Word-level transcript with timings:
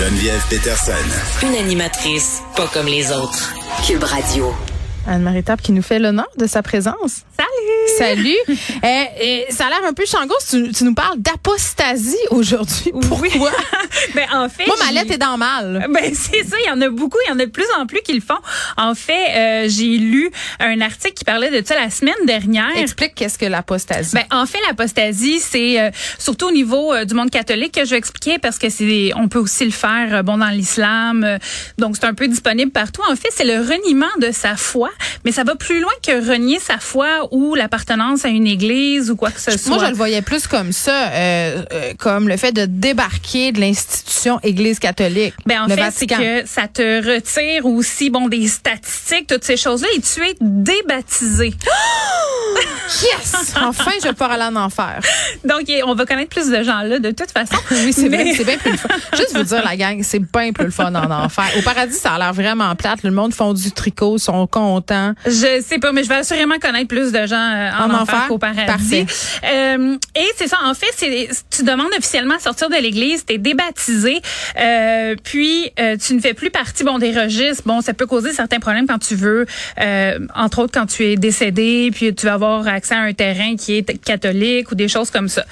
Geneviève 0.00 0.42
Peterson. 0.48 0.92
Une 1.42 1.54
animatrice 1.56 2.40
pas 2.56 2.66
comme 2.68 2.86
les 2.86 3.12
autres. 3.12 3.52
Cube 3.86 4.02
Radio. 4.02 4.50
Anne-Marie 5.06 5.42
Tap 5.42 5.60
qui 5.60 5.72
nous 5.72 5.82
fait 5.82 5.98
l'honneur 5.98 6.28
de 6.38 6.46
sa 6.46 6.62
présence. 6.62 7.26
Salut! 7.36 7.49
Salut! 8.00 8.36
Eh, 8.82 9.06
eh, 9.20 9.52
ça 9.52 9.66
a 9.66 9.68
l'air 9.68 9.80
un 9.86 9.92
peu 9.92 10.06
changos. 10.06 10.34
Tu, 10.48 10.72
tu 10.72 10.84
nous 10.84 10.94
parles 10.94 11.18
d'apostasie 11.18 12.16
aujourd'hui. 12.30 12.92
Pourquoi? 13.08 13.50
ben, 14.14 14.26
en 14.32 14.48
fait. 14.48 14.66
Moi, 14.66 14.76
ma 14.86 14.92
lettre 14.92 15.12
est 15.12 15.18
dans 15.18 15.36
mal. 15.36 15.86
Ben, 15.90 16.14
c'est 16.14 16.44
ça, 16.44 16.56
il 16.64 16.66
y 16.66 16.70
en 16.70 16.80
a 16.80 16.88
beaucoup, 16.88 17.18
il 17.26 17.30
y 17.30 17.32
en 17.32 17.38
a 17.38 17.44
de 17.44 17.50
plus 17.50 17.66
en 17.78 17.86
plus 17.86 18.00
qui 18.00 18.14
le 18.14 18.20
font. 18.22 18.38
En 18.78 18.94
fait, 18.94 19.12
euh, 19.36 19.68
j'ai 19.68 19.98
lu 19.98 20.30
un 20.60 20.80
article 20.80 21.12
qui 21.14 21.24
parlait 21.24 21.50
de 21.50 21.66
ça 21.66 21.74
la 21.74 21.90
semaine 21.90 22.14
dernière. 22.24 22.74
Explique 22.76 23.14
qu'est-ce 23.14 23.38
que 23.38 23.44
l'apostasie. 23.46 24.14
Ben, 24.14 24.24
en 24.30 24.46
fait, 24.46 24.58
l'apostasie, 24.66 25.38
c'est 25.40 25.78
euh, 25.80 25.90
surtout 26.18 26.46
au 26.46 26.52
niveau 26.52 26.94
euh, 26.94 27.04
du 27.04 27.14
monde 27.14 27.30
catholique 27.30 27.72
que 27.74 27.84
je 27.84 27.90
vais 27.90 27.98
expliquer 27.98 28.38
parce 28.38 28.58
que 28.58 28.70
c'est, 28.70 29.12
on 29.16 29.28
peut 29.28 29.40
aussi 29.40 29.64
le 29.66 29.72
faire, 29.72 30.14
euh, 30.14 30.22
bon, 30.22 30.38
dans 30.38 30.48
l'islam. 30.50 31.22
euh, 31.22 31.38
donc, 31.76 31.96
c'est 31.96 32.06
un 32.06 32.14
peu 32.14 32.28
disponible 32.28 32.72
partout. 32.72 33.02
En 33.10 33.16
fait, 33.16 33.28
c'est 33.30 33.44
le 33.44 33.58
reniement 33.60 34.06
de 34.20 34.30
sa 34.32 34.56
foi, 34.56 34.90
mais 35.24 35.32
ça 35.32 35.44
va 35.44 35.54
plus 35.54 35.80
loin 35.80 35.92
que 36.06 36.30
renier 36.30 36.58
sa 36.58 36.78
foi 36.78 37.28
ou 37.30 37.54
l'appartenance 37.54 38.24
à 38.24 38.28
une 38.28 38.46
église 38.46 39.10
ou 39.10 39.16
quoi 39.16 39.30
que 39.30 39.40
ce 39.40 39.56
soit. 39.58 39.76
Moi, 39.76 39.84
je 39.84 39.90
le 39.90 39.96
voyais 39.96 40.22
plus 40.22 40.46
comme 40.46 40.72
ça, 40.72 41.08
euh, 41.08 41.62
euh, 41.72 41.92
comme 41.98 42.28
le 42.28 42.36
fait 42.36 42.52
de 42.52 42.64
débarquer 42.66 43.52
de 43.52 43.60
l'institution 43.60 44.38
Église 44.42 44.78
catholique. 44.78 45.34
Ben 45.46 45.62
en 45.62 45.66
le 45.66 45.70
fait, 45.74 45.90
c'est 45.94 46.10
Vatican. 46.10 46.16
que 46.18 46.46
ça 46.46 46.68
te 46.68 47.14
retire 47.14 47.66
aussi 47.66 48.10
bon 48.10 48.28
des 48.28 48.46
statistiques, 48.48 49.26
toutes 49.26 49.44
ces 49.44 49.56
choses-là, 49.56 49.88
et 49.96 50.00
tu 50.00 50.22
es 50.26 50.34
débaptisé. 50.40 51.54
Yes! 53.02 53.54
Enfin, 53.62 53.92
je 54.02 54.08
vais 54.08 54.12
pouvoir 54.12 54.32
aller 54.32 54.42
en 54.42 54.56
enfer. 54.56 55.00
Donc, 55.44 55.62
on 55.86 55.94
va 55.94 56.04
connaître 56.06 56.30
plus 56.30 56.48
de 56.50 56.62
gens 56.64 56.80
là 56.82 56.98
de 56.98 57.10
toute 57.12 57.30
façon. 57.30 57.54
Oui, 57.70 57.92
c'est 57.92 58.08
Mais- 58.08 58.34
c'est 58.34 58.44
bien 58.44 58.58
plus 58.58 58.72
le 58.72 58.76
fun. 58.76 58.88
Juste 59.16 59.36
vous 59.36 59.44
dire, 59.44 59.62
la 59.64 59.76
gang, 59.76 60.00
c'est 60.02 60.18
bien 60.18 60.52
plus 60.52 60.64
le 60.64 60.70
fun 60.72 60.92
en 60.94 61.08
enfer. 61.10 61.44
Au 61.56 61.62
paradis, 61.62 61.94
ça 61.94 62.14
a 62.14 62.18
l'air 62.18 62.32
vraiment 62.32 62.74
plate. 62.74 63.04
Le 63.04 63.12
monde 63.12 63.32
font 63.32 63.52
du 63.54 63.70
tricot, 63.70 64.18
sont 64.18 64.46
contents. 64.48 65.09
Je 65.26 65.62
sais 65.62 65.78
pas, 65.78 65.92
mais 65.92 66.02
je 66.02 66.08
vais 66.08 66.16
assurément 66.16 66.58
connaître 66.58 66.88
plus 66.88 67.12
de 67.12 67.26
gens 67.26 67.36
euh, 67.36 67.70
en, 67.78 67.90
En 67.90 68.02
enfer, 68.02 68.26
qu'au 68.28 68.38
paradis. 68.38 69.06
Euh, 69.44 69.96
et 70.14 70.26
c'est 70.36 70.48
ça, 70.48 70.58
en 70.64 70.74
fait, 70.74 70.92
c'est 70.96 71.28
tu 71.50 71.64
demandes 71.64 71.90
officiellement 71.96 72.34
à 72.34 72.38
sortir 72.38 72.68
de 72.68 72.76
l'Église, 72.76 73.24
t'es 73.24 73.38
débaptisé, 73.38 74.20
euh, 74.58 75.14
puis 75.22 75.70
euh, 75.78 75.96
tu 75.96 76.14
ne 76.14 76.20
fais 76.20 76.34
plus 76.34 76.50
partie 76.50 76.84
bon 76.84 76.98
des 76.98 77.12
registres. 77.12 77.62
Bon, 77.66 77.80
ça 77.80 77.94
peut 77.94 78.06
causer 78.06 78.32
certains 78.32 78.60
problèmes 78.60 78.86
quand 78.86 78.98
tu 78.98 79.14
veux, 79.14 79.46
euh, 79.80 80.18
entre 80.34 80.60
autres 80.60 80.72
quand 80.72 80.86
tu 80.86 81.04
es 81.04 81.16
décédé, 81.16 81.90
puis 81.92 82.14
tu 82.14 82.26
vas 82.26 82.34
avoir 82.34 82.66
accès 82.68 82.94
à 82.94 83.00
un 83.00 83.12
terrain 83.12 83.56
qui 83.56 83.76
est 83.76 83.98
catholique 84.04 84.70
ou 84.70 84.74
des 84.74 84.88
choses 84.88 85.10
comme 85.10 85.28
ça. 85.28 85.44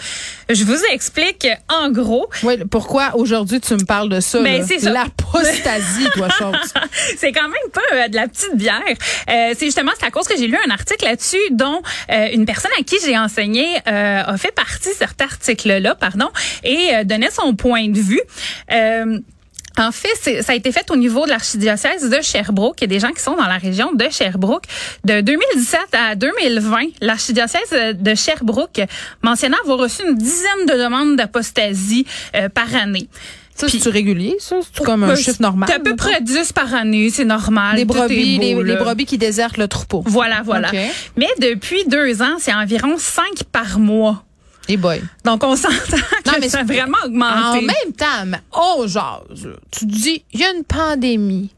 Je 0.50 0.64
vous 0.64 0.78
explique 0.92 1.46
en 1.68 1.90
gros. 1.90 2.26
Oui, 2.42 2.54
pourquoi 2.70 3.14
aujourd'hui 3.16 3.60
tu 3.60 3.74
me 3.74 3.84
parles 3.84 4.08
de 4.08 4.20
ça? 4.20 4.40
Ben, 4.40 4.64
c'est 4.66 4.78
ça. 4.78 4.90
L'apostasie, 4.90 6.08
toi, 6.14 6.28
chose. 6.30 6.72
c'est 7.18 7.32
quand 7.32 7.48
même 7.48 7.70
pas 7.72 7.80
euh, 7.92 8.08
de 8.08 8.16
la 8.16 8.28
petite 8.28 8.56
bière. 8.56 8.80
Euh, 9.28 9.47
c'est 9.56 9.66
justement 9.66 9.92
c'est 9.98 10.06
à 10.06 10.10
cause 10.10 10.26
que 10.26 10.36
j'ai 10.36 10.46
lu 10.46 10.56
un 10.66 10.70
article 10.70 11.04
là-dessus 11.04 11.38
dont 11.50 11.82
euh, 12.10 12.28
une 12.32 12.46
personne 12.46 12.70
à 12.78 12.82
qui 12.82 12.96
j'ai 13.04 13.16
enseigné 13.16 13.66
euh, 13.86 14.22
a 14.24 14.36
fait 14.36 14.52
partie 14.52 14.90
cet 14.94 15.20
article-là, 15.20 15.94
pardon, 15.94 16.28
et 16.64 16.94
euh, 16.94 17.04
donnait 17.04 17.30
son 17.30 17.54
point 17.54 17.88
de 17.88 18.00
vue. 18.00 18.20
En 19.78 19.92
fait, 19.92 20.42
ça 20.42 20.52
a 20.52 20.56
été 20.56 20.72
fait 20.72 20.90
au 20.90 20.96
niveau 20.96 21.24
de 21.24 21.30
l'archidiocèse 21.30 22.10
de 22.10 22.20
Sherbrooke. 22.20 22.76
Il 22.80 22.82
y 22.82 22.84
a 22.84 22.88
des 22.88 23.00
gens 23.00 23.12
qui 23.12 23.22
sont 23.22 23.36
dans 23.36 23.46
la 23.46 23.58
région 23.58 23.92
de 23.92 24.04
Sherbrooke. 24.10 24.64
De 25.04 25.20
2017 25.20 25.80
à 25.92 26.14
2020, 26.16 26.78
l'archidiocèse 27.00 27.94
de 27.94 28.14
Sherbrooke 28.14 28.80
mentionnait 29.22 29.56
avoir 29.62 29.78
reçu 29.78 30.02
une 30.06 30.16
dizaine 30.16 30.66
de 30.66 30.72
demandes 30.72 31.16
d'apostasie 31.16 32.06
euh, 32.34 32.48
par 32.48 32.74
année. 32.74 33.08
Ça, 33.54 33.66
c'est 33.68 33.90
régulier, 33.90 34.36
ça? 34.38 34.56
C'est 34.72 34.84
comme 34.84 35.02
un 35.02 35.08
Ben, 35.08 35.16
chiffre 35.16 35.42
normal? 35.42 35.68
C'est 35.68 35.74
à 35.74 35.80
peu 35.80 35.96
près 35.96 36.20
10 36.20 36.52
par 36.52 36.72
année, 36.74 37.10
c'est 37.10 37.24
normal. 37.24 37.76
Les 37.76 37.84
brebis, 37.84 38.36
beau, 38.36 38.42
les, 38.42 38.54
là. 38.54 38.62
les 38.62 38.76
brebis 38.76 39.04
qui 39.04 39.18
désertent 39.18 39.56
le 39.56 39.66
troupeau. 39.66 40.04
Voilà, 40.06 40.42
voilà. 40.44 40.70
Mais 41.16 41.26
depuis 41.40 41.84
deux 41.86 42.22
ans, 42.22 42.36
c'est 42.38 42.54
environ 42.54 42.96
5 42.98 43.24
par 43.50 43.80
mois. 43.80 44.24
Et 44.68 44.76
boy. 44.76 45.02
Donc, 45.24 45.42
on 45.44 45.56
s'entend 45.56 45.74
que 45.74 46.30
Non, 46.30 46.36
mais 46.40 46.48
ça 46.48 46.60
a 46.60 46.64
vraiment 46.64 46.98
En 47.02 47.06
augmenté. 47.06 47.66
même 47.66 47.92
temps, 47.96 48.26
mais 48.26 48.40
on 48.52 48.86
jase. 48.86 49.48
Tu 49.70 49.86
dis, 49.86 50.22
il 50.32 50.40
y 50.40 50.44
a 50.44 50.50
une 50.52 50.64
pandémie. 50.64 51.50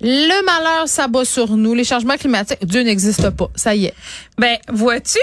Le 0.00 0.44
malheur 0.44 0.86
s'abat 0.88 1.24
sur 1.24 1.56
nous. 1.56 1.74
Les 1.74 1.84
changements 1.84 2.16
climatiques, 2.16 2.64
Dieu 2.64 2.82
n'existe 2.82 3.30
pas. 3.30 3.48
Ça 3.54 3.74
y 3.74 3.86
est. 3.86 3.94
Ben, 4.38 4.56
vois-tu, 4.68 5.18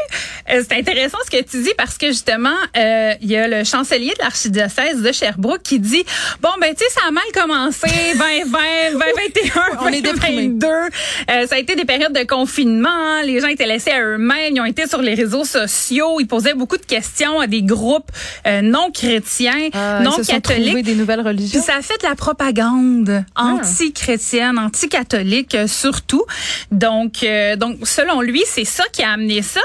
euh, 0.51 0.63
c'est 0.67 0.75
intéressant 0.75 1.19
ce 1.25 1.29
que 1.29 1.43
tu 1.43 1.61
dis 1.61 1.69
parce 1.77 1.99
que 1.99 2.07
justement, 2.07 2.49
euh, 2.75 3.13
il 3.21 3.29
y 3.29 3.35
a 3.37 3.47
le 3.47 3.63
chancelier 3.63 4.09
de 4.17 4.23
l'archidiocèse 4.23 5.01
de 5.03 5.11
Sherbrooke 5.11 5.61
qui 5.61 5.79
dit, 5.79 6.03
bon, 6.41 6.49
ben, 6.59 6.73
tu 6.73 6.83
sais, 6.83 6.89
ça 6.89 7.01
a 7.07 7.11
mal 7.11 7.23
commencé, 7.33 7.87
2020, 8.17 8.59
2021, 8.93 9.61
On 9.81 9.87
est 9.89 10.01
déprimés. 10.01 10.47
2022. 10.47 10.67
Euh, 10.67 11.47
ça 11.47 11.55
a 11.55 11.57
été 11.59 11.75
des 11.75 11.85
périodes 11.85 12.13
de 12.13 12.23
confinement. 12.25 13.21
Les 13.23 13.39
gens 13.39 13.47
étaient 13.49 13.67
laissés 13.67 13.91
à 13.91 14.01
eux-mêmes. 14.01 14.55
Ils 14.55 14.61
ont 14.61 14.65
été 14.65 14.87
sur 14.87 15.01
les 15.03 15.13
réseaux 15.13 15.45
sociaux. 15.45 16.19
Ils 16.19 16.27
posaient 16.27 16.55
beaucoup 16.55 16.77
de 16.77 16.85
questions 16.85 17.39
à 17.39 17.45
des 17.45 17.61
groupes 17.61 18.09
euh, 18.47 18.61
non 18.61 18.89
chrétiens, 18.91 19.69
non 20.01 20.11
Ils 20.17 20.17
se 20.17 20.23
sont 20.23 20.33
catholiques. 20.39 20.65
trouvés 20.67 20.81
des 20.83 20.95
nouvelles 20.95 21.19
Puis 21.19 21.27
religions. 21.27 21.61
ça 21.63 21.75
a 21.75 21.81
fait 21.83 22.01
de 22.01 22.07
la 22.07 22.15
propagande 22.15 23.23
anti-chrétienne, 23.35 24.57
anti-catholique 24.65 25.55
euh, 25.55 25.67
surtout. 25.67 26.23
Donc, 26.71 27.23
euh, 27.23 27.55
donc 27.55 27.77
selon 27.83 28.21
lui, 28.21 28.43
c'est 28.45 28.65
ça 28.65 28.83
qui 28.91 29.03
a 29.03 29.11
amené 29.11 29.41
ça. 29.41 29.61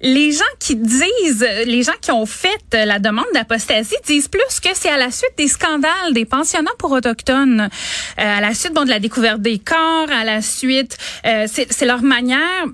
Les 0.00 0.32
gens 0.32 0.44
qui 0.58 0.76
disent, 0.76 1.46
les 1.64 1.82
gens 1.82 1.98
qui 2.00 2.10
ont 2.10 2.26
fait 2.26 2.60
euh, 2.74 2.84
la 2.84 2.98
demande 2.98 3.24
d'apostasie 3.32 3.96
disent 4.06 4.28
plus 4.28 4.60
que 4.62 4.68
c'est 4.74 4.90
à 4.90 4.98
la 4.98 5.10
suite 5.10 5.32
des 5.38 5.48
scandales 5.48 6.12
des 6.12 6.24
pensionnats 6.24 6.70
pour 6.78 6.92
autochtones, 6.92 7.60
euh, 7.62 7.68
à 8.16 8.40
la 8.40 8.54
suite 8.54 8.74
bon 8.74 8.84
de 8.84 8.90
la 8.90 8.98
découverte 8.98 9.40
des 9.40 9.58
corps, 9.58 10.10
à 10.10 10.24
la 10.24 10.42
suite, 10.42 10.96
euh, 11.26 11.46
c'est 11.48 11.84
leur 11.84 12.02
manière 12.02 12.66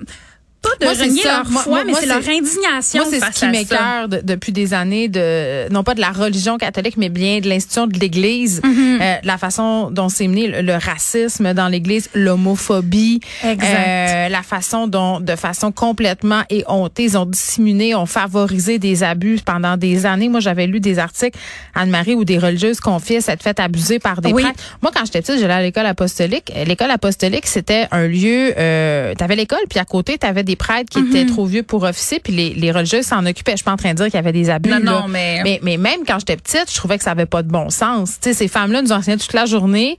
pas 0.63 0.71
de 0.81 0.85
Moi, 0.85 0.95
renier 0.95 1.23
leur 1.25 1.47
foi, 1.47 1.63
moi- 1.69 1.85
mais 1.87 1.95
c'est 1.95 2.07
leur 2.07 2.19
indignation 2.19 3.03
Moi, 3.05 3.11
c'est 3.11 3.21
ce 3.21 3.31
qui 3.41 3.47
m'écœure 3.49 4.09
de- 4.09 4.21
depuis 4.23 4.53
des 4.53 4.75
années 4.75 5.09
de, 5.09 5.69
non 5.73 5.83
pas 5.85 5.95
de 5.95 6.01
la 6.01 6.11
religion 6.11 6.59
catholique, 6.59 6.97
mais 6.97 7.09
bien 7.09 7.41
de 7.41 7.49
l'institution 7.49 7.87
de 7.87 7.99
l'Église, 7.99 8.61
Mm-hmm. 8.63 8.99
euh, 9.03 9.17
la 9.25 9.39
façon 9.39 9.91
dont 9.91 10.09
c'est 10.09 10.29
mené 10.29 10.49
le, 10.49 10.61
le 10.63 10.75
racisme 10.75 11.55
dans 11.55 11.69
l'Église, 11.69 12.09
l'homophobie, 12.15 13.21
Exact. 13.45 13.65
euh, 13.65 14.29
la 14.29 14.43
façon 14.43 14.87
dont, 14.87 15.21
de 15.21 15.37
façon 15.37 15.73
complètement 15.73 16.43
éhontée, 16.51 17.05
ils 17.05 17.17
ont 17.19 17.27
disséminé, 17.27 17.95
ont 17.95 18.07
favorisé 18.07 18.79
des 18.79 19.03
abus 19.03 19.39
pendant 19.45 19.77
des 19.77 20.07
années. 20.07 20.29
Moi, 20.29 20.41
j'avais 20.41 20.67
lu 20.67 20.81
des 20.81 20.99
articles, 20.99 21.39
Anne-Marie, 21.75 22.15
où 22.15 22.25
des 22.25 22.39
religieuses 22.39 22.81
confiaient 22.81 23.21
s'être 23.21 23.43
fait 23.43 23.59
abuser 23.61 23.99
par 23.99 24.21
des 24.21 24.33
Oui. 24.33 24.43
prêtres. 24.43 24.63
Moi, 24.83 24.91
quand 24.95 25.05
j'étais 25.05 25.23
petite, 25.23 25.39
j'allais 25.41 25.55
à 25.55 25.63
l'école 25.63 25.87
apostolique. 25.87 26.53
L'école 26.67 26.91
apostolique, 26.91 27.47
c'était 27.47 27.87
un 27.91 28.07
lieu, 28.07 28.53
euh, 28.59 29.15
t'avais 29.15 29.37
l'école, 29.37 29.61
puis 29.69 29.79
à 29.79 29.85
côté, 29.85 30.19
t'avais 30.19 30.43
des 30.51 30.57
prêtres 30.57 30.91
qui 30.91 31.01
Mhm. 31.03 31.09
étaient 31.09 31.27
trop 31.27 31.47
vieux 31.47 31.63
pour 31.63 31.83
officier, 31.85 32.19
puis 32.21 32.33
les, 32.33 32.51
les 32.55 32.73
religieuses 32.73 33.07
s'en 33.07 33.25
occupaient. 33.25 33.53
Je 33.53 33.59
suis 33.59 33.65
pas 33.65 33.73
en 33.73 33.77
train 33.77 33.91
de 33.91 33.97
dire 33.97 34.07
qu'il 34.07 34.15
y 34.15 34.19
avait 34.19 34.33
des 34.33 34.51
abus. 34.51 34.71
Non, 34.71 34.79
là. 34.79 34.83
non, 35.03 35.09
mais- 35.09 35.41
mais 35.45 35.61
mais 35.63 35.77
même 35.77 36.01
quand 36.07 36.19
j'étais 36.19 36.37
petite, 36.37 36.67
je 36.71 36.77
trouvais 36.77 36.99
que 36.99 37.05
ça 37.05 37.13
avait 37.13 37.27
pas 37.27 37.43
de 37.43 37.49
bon 37.49 37.71
sens. 37.71 38.17
Sais, 38.21 38.35
ces 38.35 38.49
femmes-là 38.49 38.83
nous 38.83 38.93
enseignaient 38.93 39.17
toute 39.19 39.33
la 39.33 39.47
journée. 39.47 39.97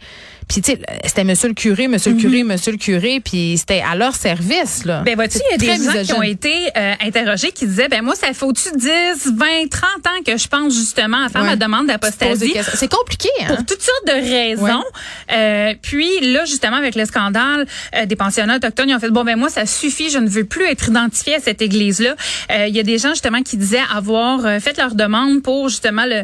Puis 0.52 0.62
tu 0.62 0.72
sais, 0.74 0.80
c'était 1.06 1.24
monsieur 1.24 1.48
le 1.48 1.54
curé, 1.54 1.88
monsieur 1.88 2.12
le 2.12 2.18
curé, 2.18 2.44
monsieur 2.44 2.74
le 2.74 2.78
curé, 2.78 3.22
puis 3.24 3.56
c'était 3.58 3.82
à 3.90 3.96
leur 3.96 4.14
service 4.16 4.84
là. 4.84 5.00
Mhm. 5.00 5.06
Ben 5.06 5.16
vois-tu, 5.16 5.38
il 5.38 5.66
y 5.66 5.72
a 5.72 5.78
des 5.78 5.84
gens 5.84 6.04
qui 6.04 6.14
ont 6.14 6.22
été 6.24 6.54
euh, 6.76 6.94
interrogés 7.00 7.52
qui 7.54 7.66
disaient 7.66 7.88
ben 7.88 8.02
moi 8.02 8.16
ça 8.16 8.34
fait 8.34 8.44
au-dessus 8.46 8.72
de 8.74 8.78
10, 8.78 9.32
20, 9.38 9.46
30 9.70 9.84
ans 10.08 10.24
que 10.26 10.36
je 10.38 10.48
pense 10.50 10.74
justement 10.76 11.24
à 11.26 11.30
faire 11.30 11.42
Ouais. 11.44 11.48
ma 11.48 11.56
demande 11.56 11.88
d'apostasie. 11.88 12.54
C'est 12.74 12.92
compliqué 12.92 13.30
hein? 13.44 13.48
pour 13.48 13.66
toutes 13.66 13.82
sortes 13.82 14.08
de 14.08 14.12
raisons. 14.12 14.84
Euh, 15.32 15.74
puis 15.82 16.20
là, 16.34 16.44
justement, 16.44 16.76
avec 16.76 16.96
le 16.96 17.06
scandale 17.06 17.66
euh, 17.96 18.06
des 18.06 18.18
pensionnats 18.18 18.58
autochtones, 18.58 18.90
ils 18.90 18.96
ont 18.96 19.00
fait 19.00 19.10
bon 19.10 19.24
ben 19.24 19.38
moi 19.38 19.48
ça 19.48 19.66
suffit, 19.66 20.10
je 20.10 20.18
ne 20.18 20.28
veux 20.28 20.44
plus 20.44 20.66
être 20.66 20.90
identifié 20.90 21.36
à 21.36 21.40
cette 21.40 21.62
église-là. 21.62 22.16
Euh, 22.52 22.68
Il 22.68 22.76
y 22.76 22.80
a 22.82 22.84
des 22.84 22.98
gens 22.98 23.12
justement 23.12 23.42
qui 23.42 23.56
disaient 23.56 23.80
avoir 23.96 24.46
euh, 24.46 24.60
fait 24.60 24.78
leur 24.78 24.96
demande 24.96 25.42
pour 25.44 25.70
justement 25.70 26.04
le 26.06 26.24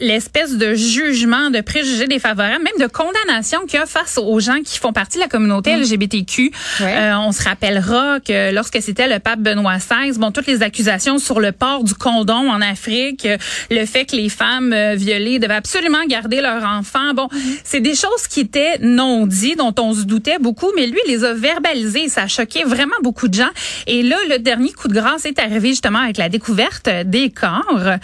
l'espèce 0.00 0.56
de 0.58 0.74
jugement, 0.74 1.48
de 1.48 1.62
préjugés 1.62 2.06
défavorables, 2.06 2.62
même 2.62 2.86
de 2.86 2.92
condamnation 2.92 3.60
qu'il 3.66 3.78
y 3.78 3.82
a 3.82 3.86
face 3.86 4.18
aux 4.18 4.40
gens 4.40 4.60
qui 4.64 4.78
font 4.78 4.92
partie 4.92 5.18
de 5.18 5.22
la 5.22 5.28
communauté 5.28 5.76
LGBTQ. 5.76 6.52
Ouais. 6.80 6.96
Euh, 6.96 7.18
on 7.18 7.32
se 7.32 7.42
rappellera 7.42 8.20
que 8.20 8.52
lorsque 8.52 8.80
c'était 8.82 9.08
le 9.08 9.18
pape 9.18 9.40
Benoît 9.40 9.76
XVI, 9.78 10.18
bon 10.18 10.30
toutes 10.30 10.46
les 10.46 10.62
accusations 10.62 11.18
sur 11.18 11.40
le 11.40 11.52
port 11.52 11.84
du 11.84 11.94
condom 11.94 12.50
en 12.50 12.60
Afrique, 12.60 13.26
euh, 13.26 13.36
le 13.70 13.84
fait 13.86 14.04
que 14.04 14.16
les 14.16 14.28
femmes 14.28 14.72
euh, 14.72 14.94
violées 14.94 15.38
devaient 15.38 15.54
absolument 15.54 16.04
garder 16.06 16.40
leur 16.40 16.64
enfant, 16.64 17.14
bon, 17.14 17.28
c'est 17.64 17.80
des 17.80 17.94
choses 17.94 18.26
qui 18.28 18.40
étaient 18.40 18.78
non 18.80 19.26
dites, 19.26 19.58
dont 19.58 19.74
on 19.78 19.94
se 19.94 20.02
doutait 20.02 20.38
beaucoup, 20.38 20.70
mais 20.76 20.86
lui 20.86 20.98
il 21.06 21.12
les 21.12 21.24
a 21.24 21.34
verbalisées, 21.34 22.08
ça 22.08 22.22
a 22.22 22.28
choqué 22.28 22.64
vraiment 22.64 22.92
beaucoup 23.02 23.28
de 23.28 23.34
gens. 23.34 23.50
Et 23.86 24.02
là, 24.02 24.16
le 24.28 24.38
dernier 24.38 24.72
coup 24.72 24.88
de 24.88 24.94
grâce 24.94 25.24
est 25.24 25.38
arrivé 25.38 25.68
justement 25.70 26.00
avec 26.00 26.16
la 26.16 26.28
découverte 26.28 26.88
des 27.04 27.30
corps. 27.30 27.96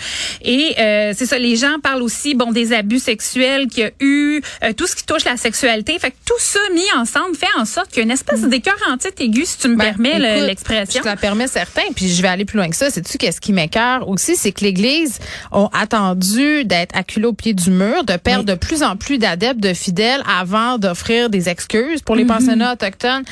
Et 0.43 0.75
euh, 0.79 1.13
c'est 1.17 1.27
ça, 1.27 1.39
les 1.39 1.57
gens 1.57 1.79
parlent 1.83 2.03
aussi, 2.03 2.35
bon, 2.35 2.53
des 2.53 2.73
abus 2.73 2.99
sexuels 2.99 3.69
qu'il 3.69 3.85
y 3.85 3.87
a 3.87 3.91
eu, 4.01 4.41
euh, 4.65 4.73
tout 4.73 4.87
ce 4.87 4.97
qui 4.97 5.05
touche 5.05 5.25
la 5.25 5.37
sexualité. 5.37 5.48
Fait 5.57 6.11
que 6.11 6.17
tout 6.25 6.35
ça 6.39 6.59
mis 6.73 6.81
ensemble 6.97 7.37
fait 7.37 7.47
en 7.59 7.65
sorte 7.65 7.89
qu'il 7.89 7.99
y 7.99 8.01
a 8.01 8.05
une 8.05 8.11
espèce 8.11 8.43
d'écœur 8.43 8.77
en 8.91 8.97
tête 8.97 9.21
aigu, 9.21 9.45
si 9.45 9.59
tu 9.59 9.69
me 9.69 9.77
Ben, 9.77 9.95
permets 9.95 10.19
l'expression. 10.47 11.01
Je 11.01 11.03
te 11.05 11.09
la 11.09 11.17
permets 11.17 11.49
certain, 11.49 11.83
puis 11.95 12.09
je 12.09 12.23
vais 12.23 12.29
aller 12.29 12.45
plus 12.45 12.57
loin 12.59 12.69
que 12.69 12.77
ça. 12.77 12.91
Sais-tu 12.91 13.19
qu'est-ce 13.19 13.41
qui 13.41 13.53
m'écœure 13.53 14.09
aussi, 14.09 14.37
c'est 14.37 14.53
que 14.53 14.65
l'Église 14.65 15.19
ont 15.51 15.69
attendu 15.73 16.65
d'être 16.65 16.97
acculés 16.97 17.27
au 17.27 17.33
pied 17.33 17.55
du 17.55 17.71
mur, 17.71 18.05
de 18.05 18.17
perdre 18.17 18.45
de 18.45 18.55
plus 18.55 18.83
en 18.83 18.97
plus 18.97 19.19
d'adeptes, 19.19 19.61
de 19.61 19.75
fidèles, 19.75 20.23
avant 20.29 20.79
d'offrir 20.79 21.31
des 21.31 21.49
excuses 21.49 22.03
pour 22.03 22.15
les 22.15 22.25
Mm-hmm. 22.25 22.27
pensionnats 22.27 22.73
autochtones, 22.75 23.23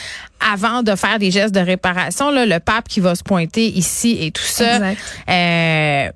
avant 0.40 0.82
de 0.82 0.94
faire 0.96 1.18
des 1.18 1.30
gestes 1.30 1.54
de 1.54 1.60
réparation. 1.60 2.30
Là, 2.30 2.46
le 2.46 2.58
pape 2.60 2.88
qui 2.88 3.00
va 3.00 3.14
se 3.14 3.22
pointer 3.22 3.66
ici 3.66 4.16
et 4.20 4.30
tout 4.30 4.42
ça. 4.42 4.76
Exact. 4.76 4.98
Euh, 5.28 6.10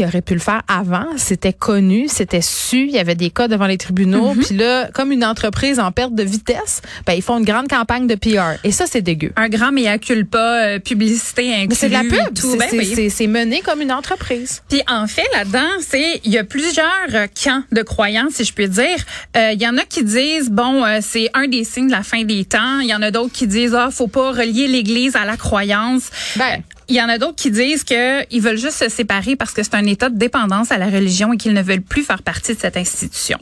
il 0.00 0.04
aurait 0.06 0.20
pu 0.22 0.34
le 0.34 0.40
faire 0.40 0.62
avant, 0.68 1.06
c'était 1.16 1.52
connu, 1.52 2.08
c'était 2.08 2.40
su, 2.42 2.78
il 2.84 2.90
y 2.90 2.98
avait 2.98 3.14
des 3.14 3.30
cas 3.30 3.48
devant 3.48 3.66
les 3.66 3.78
tribunaux, 3.78 4.34
Mm-hmm. 4.34 4.46
puis 4.46 4.56
là, 4.56 4.88
comme 4.92 5.12
une 5.12 5.24
entreprise 5.24 5.78
en 5.80 5.92
perte 5.92 6.14
de 6.14 6.22
vitesse, 6.22 6.82
ben 7.06 7.12
ils 7.14 7.22
font 7.22 7.38
une 7.38 7.44
grande 7.44 7.68
campagne 7.68 8.06
de 8.06 8.14
PR 8.14 8.58
et 8.64 8.72
ça 8.72 8.84
c'est 8.86 9.00
dégueu. 9.02 9.32
un 9.36 9.48
grand 9.48 9.72
mea 9.72 9.98
culpa, 9.98 10.38
euh, 10.38 10.78
publicité 10.78 11.54
inclus. 11.54 11.76
C'est 11.78 11.88
de 11.88 11.92
la 11.94 12.00
pub, 12.00 12.36
c'est- 12.36 12.56
Ben 12.58 13.10
c'est 13.10 13.24
oui. 13.24 13.28
mené 13.28 13.60
comme 13.60 13.80
une 13.80 13.92
entreprise. 13.92 14.62
Puis 14.68 14.82
en 14.88 15.06
fait, 15.06 15.26
là-dedans, 15.34 15.68
c'est 15.80 16.20
il 16.24 16.32
y 16.32 16.38
a 16.38 16.44
plusieurs 16.44 16.86
euh, 17.14 17.26
camps 17.42 17.62
de 17.72 17.82
croyants, 17.82 18.28
si 18.30 18.44
je 18.44 18.52
puis 18.52 18.68
dire. 18.68 18.96
Euh, 19.36 19.52
Il 19.52 19.60
y 19.62 19.66
en 19.68 19.76
a 19.78 19.82
qui 19.84 20.04
disent 20.04 20.50
bon, 20.50 20.84
euh, 20.84 20.98
c'est 21.02 21.28
un 21.34 21.46
des 21.48 21.64
signes 21.64 21.86
de 21.88 21.92
la 21.92 22.02
fin 22.02 22.24
des 22.24 22.44
temps. 22.44 22.80
Il 22.80 22.88
y 22.88 22.94
en 22.94 23.02
a 23.02 23.10
d'autres 23.10 23.32
qui 23.32 23.46
disent 23.46 23.74
ah, 23.74 23.90
faut 23.92 24.06
pas 24.08 24.30
relier 24.32 24.68
l'Église 24.68 25.16
à 25.16 25.24
la 25.24 25.36
croyance. 25.36 26.10
Ben. 26.36 26.62
Il 26.90 26.96
y 26.96 27.02
en 27.02 27.08
a 27.08 27.18
d'autres 27.18 27.36
qui 27.36 27.50
disent 27.50 27.84
que 27.84 28.26
ils 28.32 28.42
veulent 28.42 28.58
juste 28.58 28.78
se 28.78 28.88
séparer 28.88 29.36
parce 29.36 29.52
que 29.52 29.62
c'est 29.62 29.74
un 29.74 29.86
état 29.86 30.10
de 30.10 30.18
dépendance 30.18 30.72
à 30.72 30.78
la 30.78 30.86
religion 30.86 31.32
et 31.32 31.36
qu'ils 31.36 31.54
ne 31.54 31.62
veulent 31.62 31.80
plus 31.80 32.02
faire 32.02 32.22
partie 32.22 32.54
de 32.54 32.60
cette 32.60 32.76
institution. 32.76 33.38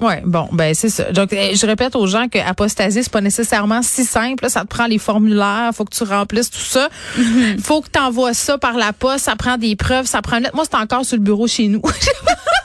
Ouais, 0.00 0.22
bon, 0.24 0.48
ben 0.52 0.74
c'est 0.74 0.90
ça. 0.90 1.10
Donc 1.12 1.32
eh, 1.32 1.56
je 1.56 1.66
répète 1.66 1.96
aux 1.96 2.06
gens 2.06 2.28
que 2.28 2.38
apostasier 2.38 3.02
c'est 3.02 3.12
pas 3.12 3.20
nécessairement 3.20 3.82
si 3.82 4.04
simple, 4.04 4.44
là. 4.44 4.48
ça 4.48 4.62
te 4.62 4.66
prend 4.66 4.86
les 4.86 4.98
formulaires, 4.98 5.70
faut 5.74 5.84
que 5.84 5.94
tu 5.94 6.04
remplisses 6.04 6.50
tout 6.50 6.58
ça. 6.58 6.88
Mm-hmm. 7.16 7.60
Faut 7.60 7.80
que 7.82 7.88
tu 7.92 7.98
envoies 7.98 8.34
ça 8.34 8.58
par 8.58 8.76
la 8.76 8.92
poste, 8.92 9.24
ça 9.24 9.36
prend 9.36 9.58
des 9.58 9.74
preuves, 9.76 10.06
ça 10.06 10.20
prend 10.22 10.36
une 10.36 10.44
lettre. 10.44 10.54
Moi 10.54 10.64
c'est 10.70 10.76
encore 10.76 11.04
sur 11.04 11.16
le 11.16 11.22
bureau 11.22 11.46
chez 11.46 11.68
nous. 11.68 11.82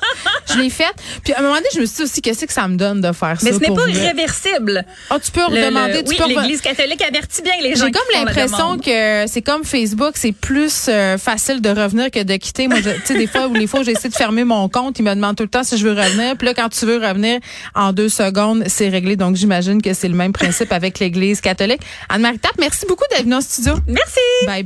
je 0.54 0.60
l'ai 0.60 0.70
faite. 0.70 0.94
Puis 1.24 1.34
à 1.34 1.40
un 1.40 1.42
moment 1.42 1.56
donné, 1.56 1.68
je 1.74 1.80
me 1.82 1.86
suis 1.86 1.98
dit 1.98 2.04
aussi 2.04 2.22
qu'est-ce 2.22 2.46
que 2.46 2.54
ça 2.54 2.68
me 2.68 2.76
donne 2.76 3.02
de 3.02 3.12
faire 3.12 3.38
Mais 3.44 3.52
ça 3.52 3.58
ce 3.58 3.62
n'est 3.70 3.76
pas 3.76 3.88
irréversible. 3.88 4.86
Ah, 5.10 5.18
tu 5.20 5.32
peux 5.32 5.42
Le- 5.50 5.56
le- 5.56 5.66
redemander, 5.66 6.04
tu 6.04 6.10
oui, 6.10 6.18
l'Église 6.28 6.62
catholique 6.62 7.02
avertit 7.08 7.42
bien 7.42 7.54
les 7.62 7.76
gens. 7.76 7.86
J'ai 7.86 7.92
comme 7.92 8.02
l'impression 8.14 8.78
que 8.78 9.26
c'est 9.28 9.42
comme 9.42 9.64
Facebook, 9.64 10.14
c'est 10.16 10.32
plus 10.32 10.86
euh, 10.90 11.18
facile 11.18 11.62
de 11.62 11.70
revenir 11.70 12.12
que 12.12 12.22
de 12.24 12.36
quitter. 12.36 12.68
Moi, 12.68 12.80
tu 12.82 12.90
sais, 13.06 13.14
des 13.16 13.28
fois 13.28 13.48
où 13.48 13.54
les 13.54 13.68
fois 13.68 13.82
essayé 13.82 14.10
de 14.10 14.16
fermer 14.16 14.44
mon 14.44 14.70
compte, 14.70 15.00
il 15.00 15.04
me 15.04 15.14
demande 15.14 15.36
tout 15.36 15.44
le 15.44 15.50
temps 15.50 15.64
si 15.64 15.78
je 15.78 15.88
veux 15.88 15.94
revenir. 16.00 16.36
Puis 16.38 16.48
là, 16.48 16.54
quand 16.54 16.70
tu 16.70 16.86
veux 16.86 16.98
revenir 16.98 17.40
en 17.76 17.92
deux 17.94 18.10
secondes, 18.10 18.64
c'est 18.68 18.90
réglé. 18.90 19.16
Donc, 19.16 19.36
j'imagine 19.36 19.82
que 19.82 19.94
c'est 19.94 20.08
le 20.08 20.16
même 20.16 20.34
principe 20.34 20.72
avec 20.72 21.00
l'Église 21.00 21.42
catholique. 21.42 21.82
Anne-Marie 22.10 22.40
Tappe, 22.40 22.56
merci 22.60 22.86
beaucoup 22.88 23.04
d'être 23.12 23.24
venue 23.24 23.36
au 23.36 23.42
studio. 23.42 23.74
Merci. 23.88 24.20
Bye. 24.46 24.62